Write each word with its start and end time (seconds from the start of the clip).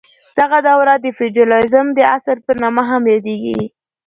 دغه 0.39 0.57
دوره 0.67 0.93
د 0.99 1.05
فیوډالیزم 1.17 1.87
د 1.97 1.99
عصر 2.15 2.37
په 2.45 2.51
نامه 2.61 2.83
هم 2.89 3.03
یادیږي. 3.13 3.59